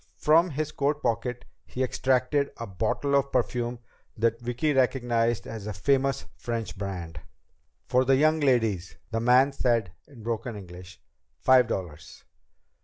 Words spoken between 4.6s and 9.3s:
recognized as a famous French brand. "For the young ladies," the